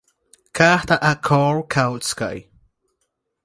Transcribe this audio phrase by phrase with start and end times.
[0.51, 2.49] Carta a Karl Kautsky